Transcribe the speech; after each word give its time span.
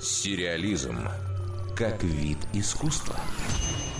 Сериализм 0.00 1.08
как 1.76 2.02
вид 2.02 2.38
искусства. 2.52 3.16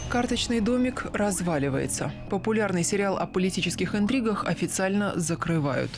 Карточный 0.08 0.60
домик 0.60 1.06
разваливается. 1.14 2.12
Популярный 2.28 2.84
сериал 2.84 3.16
о 3.16 3.26
политических 3.26 3.94
интригах 3.94 4.44
официально 4.46 5.18
закрывают. 5.18 5.90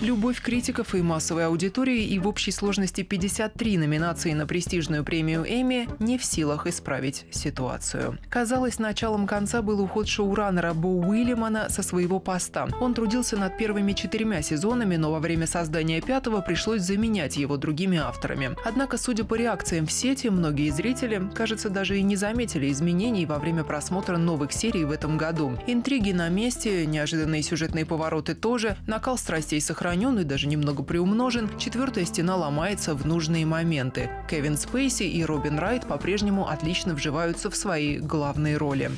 Любовь 0.00 0.42
критиков 0.42 0.94
и 0.94 1.00
массовой 1.00 1.46
аудитории 1.46 2.04
и 2.04 2.18
в 2.18 2.28
общей 2.28 2.50
сложности 2.50 3.02
53 3.02 3.78
номинации 3.78 4.34
на 4.34 4.46
престижную 4.46 5.02
премию 5.04 5.42
Эмми 5.48 5.88
не 6.00 6.18
в 6.18 6.24
силах 6.24 6.66
исправить 6.66 7.24
ситуацию. 7.30 8.18
Казалось, 8.28 8.78
началом 8.78 9.26
конца 9.26 9.62
был 9.62 9.80
уход 9.80 10.06
шоураннера 10.06 10.74
Бо 10.74 10.88
Уильямана 10.88 11.70
со 11.70 11.82
своего 11.82 12.20
поста. 12.20 12.68
Он 12.78 12.92
трудился 12.92 13.38
над 13.38 13.56
первыми 13.56 13.94
четырьмя 13.94 14.42
сезонами, 14.42 14.96
но 14.96 15.10
во 15.10 15.18
время 15.18 15.46
создания 15.46 16.02
пятого 16.02 16.42
пришлось 16.42 16.82
заменять 16.82 17.38
его 17.38 17.56
другими 17.56 17.96
авторами. 17.96 18.54
Однако, 18.66 18.98
судя 18.98 19.24
по 19.24 19.34
реакциям 19.34 19.86
в 19.86 19.92
сети, 19.92 20.28
многие 20.28 20.68
зрители, 20.68 21.22
кажется, 21.34 21.70
даже 21.70 21.98
и 21.98 22.02
не 22.02 22.16
заметили 22.16 22.70
изменений 22.70 23.24
во 23.24 23.38
время 23.38 23.64
просмотра 23.64 24.18
новых 24.18 24.52
серий 24.52 24.84
в 24.84 24.90
этом 24.90 25.16
году. 25.16 25.58
Интриги 25.66 26.12
на 26.12 26.28
месте, 26.28 26.84
неожиданные 26.84 27.42
сюжетные 27.42 27.86
повороты 27.86 28.34
тоже, 28.34 28.76
накал 28.86 29.16
страстей 29.16 29.58
сохранился 29.62 29.85
сохранен 29.86 30.18
и 30.18 30.24
даже 30.24 30.48
немного 30.48 30.82
приумножен, 30.82 31.48
четвертая 31.60 32.04
стена 32.04 32.34
ломается 32.34 32.92
в 32.94 33.06
нужные 33.06 33.46
моменты. 33.46 34.10
Кевин 34.28 34.56
Спейси 34.56 35.04
и 35.04 35.24
Робин 35.24 35.60
Райт 35.60 35.86
по-прежнему 35.86 36.48
отлично 36.48 36.94
вживаются 36.94 37.50
в 37.50 37.56
свои 37.56 37.98
главные 37.98 38.56
роли. 38.56 38.90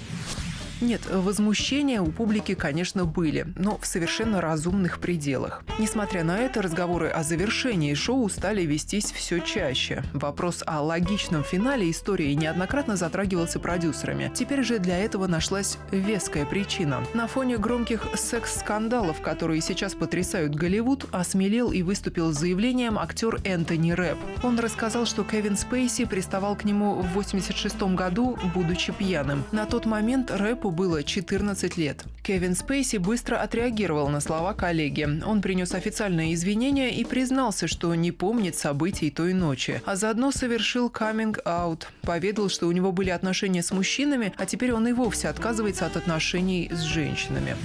Нет, 0.80 1.00
возмущения 1.10 2.00
у 2.00 2.06
публики, 2.06 2.54
конечно, 2.54 3.04
были, 3.04 3.46
но 3.56 3.78
в 3.78 3.86
совершенно 3.86 4.40
разумных 4.40 5.00
пределах. 5.00 5.64
Несмотря 5.80 6.22
на 6.22 6.38
это, 6.38 6.62
разговоры 6.62 7.08
о 7.08 7.24
завершении 7.24 7.94
шоу 7.94 8.28
стали 8.28 8.62
вестись 8.62 9.10
все 9.10 9.40
чаще. 9.40 10.04
Вопрос 10.12 10.62
о 10.66 10.80
логичном 10.82 11.42
финале 11.42 11.90
истории 11.90 12.32
неоднократно 12.34 12.96
затрагивался 12.96 13.58
продюсерами. 13.58 14.30
Теперь 14.32 14.62
же 14.62 14.78
для 14.78 14.98
этого 14.98 15.26
нашлась 15.26 15.78
веская 15.90 16.46
причина. 16.46 17.02
На 17.12 17.26
фоне 17.26 17.58
громких 17.58 18.06
секс-скандалов, 18.14 19.20
которые 19.20 19.60
сейчас 19.60 19.94
потрясают 19.94 20.54
Голливуд, 20.54 21.06
осмелел 21.10 21.72
и 21.72 21.82
выступил 21.82 22.32
с 22.32 22.38
заявлением 22.38 23.00
актер 23.00 23.40
Энтони 23.42 23.90
Рэп. 23.90 24.18
Он 24.44 24.60
рассказал, 24.60 25.06
что 25.06 25.24
Кевин 25.24 25.56
Спейси 25.56 26.04
приставал 26.04 26.54
к 26.54 26.62
нему 26.62 26.94
в 26.94 27.14
86 27.14 27.82
году, 27.94 28.38
будучи 28.54 28.92
пьяным. 28.92 29.42
На 29.50 29.66
тот 29.66 29.84
момент 29.84 30.30
Рэпу 30.30 30.67
Рэпу 30.68 30.70
было 30.70 31.02
14 31.02 31.76
лет. 31.78 32.04
Кевин 32.22 32.54
Спейси 32.54 32.98
быстро 32.98 33.36
отреагировал 33.36 34.08
на 34.08 34.20
слова 34.20 34.52
коллеги. 34.52 35.08
Он 35.24 35.40
принес 35.40 35.72
официальные 35.72 36.34
извинения 36.34 36.90
и 36.90 37.04
признался, 37.04 37.66
что 37.66 37.94
не 37.94 38.12
помнит 38.12 38.54
событий 38.54 39.10
той 39.10 39.32
ночи, 39.32 39.80
а 39.86 39.96
заодно 39.96 40.30
совершил 40.30 40.90
каминг-аут. 40.90 41.88
Поведал, 42.02 42.48
что 42.50 42.66
у 42.66 42.72
него 42.72 42.92
были 42.92 43.10
отношения 43.10 43.62
с 43.62 43.72
мужчинами, 43.72 44.32
а 44.36 44.46
теперь 44.46 44.72
он 44.72 44.86
и 44.88 44.92
вовсе 44.92 45.28
отказывается 45.28 45.86
от 45.86 45.96
отношений 45.96 46.70
с 46.70 46.80
женщинами. 46.80 47.56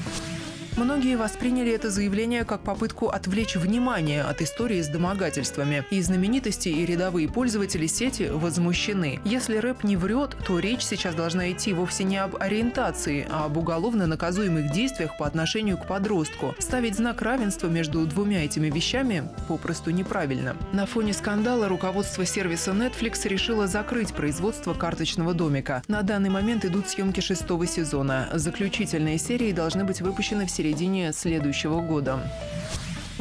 Многие 0.76 1.18
восприняли 1.18 1.72
это 1.72 1.92
заявление 1.92 2.46
как 2.46 2.62
попытку 2.62 3.08
отвлечь 3.10 3.56
внимание 3.56 4.24
от 4.24 4.42
истории 4.42 4.82
с 4.82 4.88
домогательствами. 4.88 5.86
И 5.92 6.02
знаменитости, 6.02 6.70
и 6.70 6.84
рядовые 6.84 7.30
пользователи 7.30 7.86
сети 7.86 8.30
возмущены. 8.32 9.20
Если 9.24 9.58
рэп 9.58 9.84
не 9.84 9.98
врет, 9.98 10.36
то 10.48 10.58
речь 10.58 10.82
сейчас 10.82 11.14
должна 11.14 11.52
идти 11.52 11.74
вовсе 11.74 12.04
не 12.04 12.18
об 12.18 12.38
ориентации, 12.38 13.28
а 13.30 13.46
об 13.46 13.58
уголовно 13.58 14.08
наказуемых 14.08 14.72
действиях 14.72 15.16
по 15.18 15.28
отношению 15.28 15.78
к 15.78 15.86
подростку. 15.86 16.56
Ставить 16.58 16.96
знак 16.96 17.22
равенства 17.22 17.68
между 17.68 18.06
двумя 18.08 18.44
этими 18.44 18.72
вещами 18.72 19.30
попросту 19.48 19.92
неправильно. 19.92 20.56
На 20.72 20.88
фоне 20.88 21.14
скандала 21.14 21.68
руководство 21.68 22.26
сервиса 22.26 22.72
Netflix 22.72 23.28
решило 23.28 23.68
закрыть 23.68 24.12
производство 24.14 24.74
карточного 24.74 25.36
домика. 25.36 25.84
На 25.88 26.02
данный 26.02 26.32
момент 26.32 26.66
идут 26.66 26.90
съемки 26.90 27.20
шестого 27.20 27.68
сезона. 27.68 28.30
Заключительные 28.34 29.20
серии 29.20 29.52
должны 29.52 29.84
быть 29.84 30.02
выпущены 30.02 30.48
в 30.48 30.50
середине 30.50 30.63
середине 30.64 31.12
следующего 31.12 31.82
года. 31.82 32.20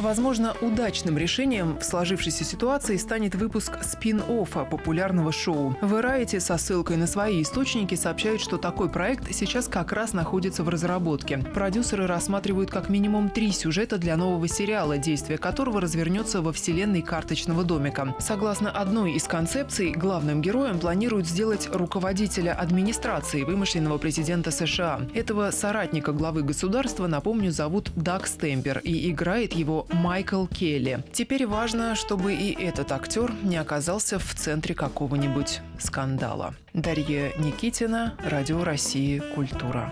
Возможно, 0.03 0.53
удачным 0.59 1.17
решением 1.17 1.79
в 1.79 1.85
сложившейся 1.85 2.43
ситуации 2.43 2.97
станет 2.97 3.35
выпуск 3.35 3.79
спин-оффа 3.83 4.65
популярного 4.65 5.31
шоу. 5.31 5.77
Variety 5.81 6.41
со 6.41 6.57
ссылкой 6.57 6.97
на 6.97 7.07
свои 7.07 7.41
источники 7.41 7.95
сообщают, 7.95 8.41
что 8.41 8.57
такой 8.57 8.89
проект 8.89 9.33
сейчас 9.33 9.69
как 9.69 9.93
раз 9.93 10.11
находится 10.11 10.61
в 10.63 10.67
разработке. 10.67 11.37
Продюсеры 11.37 12.05
рассматривают 12.05 12.69
как 12.69 12.89
минимум 12.89 13.29
три 13.29 13.53
сюжета 13.53 13.97
для 13.97 14.17
нового 14.17 14.45
сериала, 14.49 14.97
действие 14.97 15.37
которого 15.37 15.79
развернется 15.79 16.41
во 16.41 16.51
вселенной 16.51 17.01
карточного 17.01 17.63
домика. 17.63 18.13
Согласно 18.19 18.71
одной 18.71 19.13
из 19.13 19.23
концепций, 19.23 19.91
главным 19.91 20.41
героем 20.41 20.79
планируют 20.79 21.27
сделать 21.27 21.69
руководителя 21.71 22.51
администрации 22.51 23.43
вымышленного 23.43 23.97
президента 23.99 24.51
США. 24.51 24.99
Этого 25.13 25.51
соратника 25.51 26.11
главы 26.11 26.43
государства, 26.43 27.07
напомню, 27.07 27.53
зовут 27.53 27.89
Даг 27.95 28.27
Стемпер, 28.27 28.79
и 28.79 29.09
играет 29.09 29.53
его 29.53 29.87
Майкл 29.93 30.45
Келли. 30.47 31.03
Теперь 31.13 31.45
важно, 31.45 31.95
чтобы 31.95 32.33
и 32.33 32.51
этот 32.51 32.91
актер 32.91 33.31
не 33.43 33.57
оказался 33.57 34.19
в 34.19 34.33
центре 34.33 34.73
какого-нибудь 34.75 35.61
скандала. 35.79 36.55
Дарья 36.73 37.31
Никитина, 37.37 38.15
Радио 38.23 38.63
России 38.63 39.19
«Культура». 39.35 39.91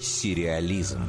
Сериализм. 0.00 1.02